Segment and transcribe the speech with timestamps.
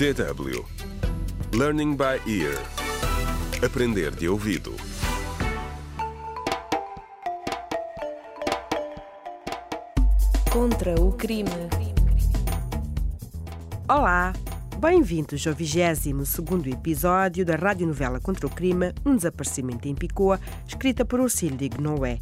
[0.00, 0.64] DW
[1.52, 2.56] Learning by Ear
[3.62, 4.74] Aprender de ouvido
[10.50, 11.50] Contra o crime.
[13.86, 14.32] Olá,
[14.78, 16.38] bem-vindos ao 22
[16.72, 22.18] episódio da radionovela Contra o Crime, Um Desaparecimento em Picoa, escrita por Ursílio de Noé.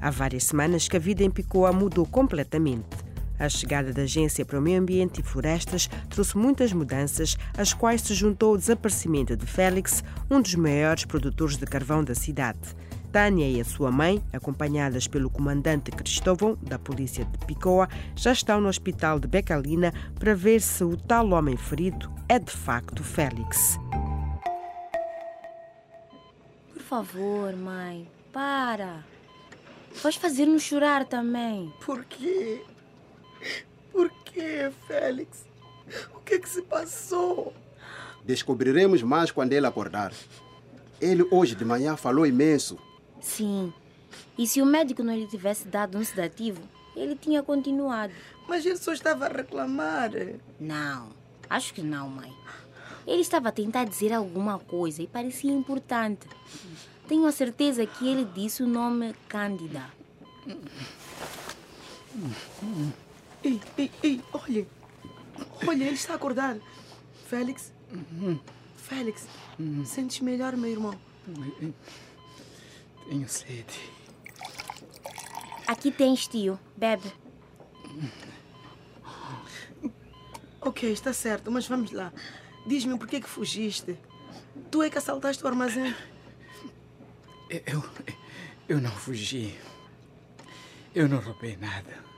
[0.00, 3.09] Há várias semanas que a vida em Picoa mudou completamente.
[3.40, 8.02] A chegada da Agência para o Meio Ambiente e Florestas trouxe muitas mudanças, às quais
[8.02, 12.76] se juntou o desaparecimento de Félix, um dos maiores produtores de carvão da cidade.
[13.10, 18.60] Tânia e a sua mãe, acompanhadas pelo comandante Cristóvão, da polícia de Picoa, já estão
[18.60, 23.78] no hospital de Becalina para ver se o tal homem ferido é de facto Félix.
[26.74, 29.02] Por favor, mãe, para.
[30.02, 31.72] Vais fazer-nos chorar também.
[31.84, 32.62] Por quê?
[33.92, 35.44] Por quê, Félix?
[36.14, 37.52] O que é que se passou?
[38.24, 40.12] Descobriremos mais quando ele acordar.
[41.00, 42.78] Ele hoje de manhã falou imenso.
[43.20, 43.72] Sim.
[44.38, 46.62] E se o médico não lhe tivesse dado um sedativo,
[46.94, 48.12] ele tinha continuado.
[48.48, 50.10] Mas ele só estava a reclamar.
[50.58, 51.10] Não,
[51.48, 52.32] acho que não, mãe.
[53.06, 56.26] Ele estava a tentar dizer alguma coisa e parecia importante.
[57.08, 59.84] Tenho a certeza que ele disse o nome Cândida.
[63.42, 64.66] Ei, ei, ei, olha.
[65.66, 66.56] Olha, ele está a acordar.
[67.26, 67.72] Félix?
[68.76, 69.26] Félix,
[69.86, 70.98] sentes melhor, meu irmão?
[73.08, 73.92] Tenho sede.
[75.66, 76.58] Aqui tens, tio.
[76.76, 77.12] Bebe.
[80.60, 82.12] Ok, está certo, mas vamos lá.
[82.66, 83.96] Diz-me por que é que fugiste?
[84.70, 85.94] Tu é que assaltaste o armazém?
[87.48, 87.82] Eu,
[88.68, 89.58] eu não fugi.
[90.94, 92.09] Eu não roubei nada.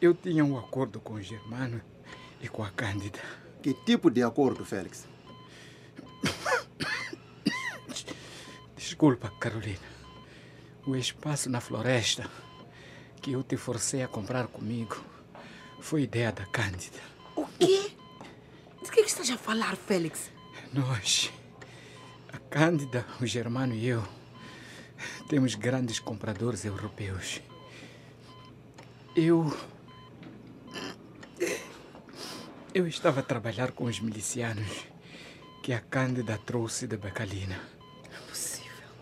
[0.00, 1.80] Eu tinha um acordo com o Germano
[2.40, 3.20] e com a Cândida.
[3.62, 5.06] Que tipo de acordo, Félix?
[8.76, 9.78] Desculpa, Carolina.
[10.86, 12.30] O espaço na floresta
[13.22, 14.96] que eu te forcei a comprar comigo
[15.80, 17.00] foi ideia da Cândida.
[17.34, 17.90] O quê?
[18.82, 20.30] De que é que estás a falar, Félix?
[20.72, 21.32] Nós,
[22.32, 24.06] a Cândida, o Germano e eu,
[25.28, 27.40] temos grandes compradores europeus.
[29.16, 29.52] Eu.
[32.76, 34.84] Eu estava a trabalhar com os milicianos
[35.62, 37.58] que a Cândida trouxe de Becalina.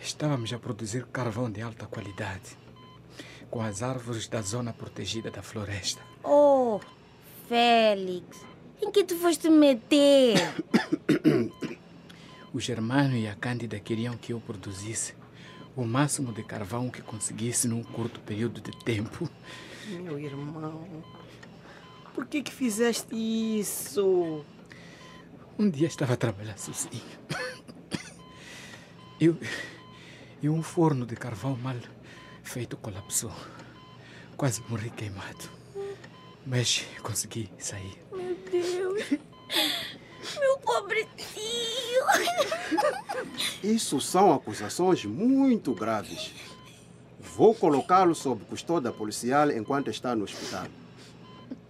[0.00, 2.56] Estávamos a produzir carvão de alta qualidade
[3.50, 6.00] com as árvores da zona protegida da floresta.
[6.22, 6.78] Oh,
[7.48, 8.46] Félix,
[8.80, 10.36] em que tu foste meter?
[12.54, 15.16] O Germano e a Cândida queriam que eu produzisse
[15.74, 19.28] o máximo de carvão que conseguisse num curto período de tempo.
[19.88, 20.86] Meu irmão,
[22.14, 24.44] por que que fizeste isso?
[25.58, 27.02] Um dia estava a trabalhar sozinho.
[29.20, 29.36] Eu,
[30.40, 31.76] e um forno de carvão mal
[32.42, 33.32] feito colapsou.
[34.36, 35.50] Quase morri queimado.
[36.46, 37.98] Mas consegui sair.
[38.12, 39.10] Meu Deus.
[40.38, 42.04] Meu pobre tio.
[43.62, 46.32] Isso são acusações muito graves.
[47.18, 50.66] Vou colocá-lo sob custódia policial enquanto está no hospital.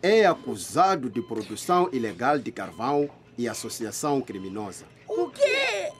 [0.07, 4.85] É acusado de produção ilegal de carvão e associação criminosa.
[5.09, 5.91] O quê?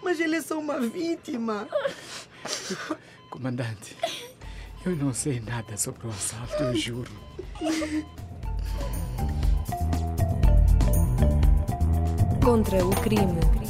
[0.00, 1.66] Mas ele é só uma vítima.
[3.28, 3.96] Comandante,
[4.86, 7.10] eu não sei nada sobre o assalto, eu juro.
[12.40, 13.63] Contra o crime.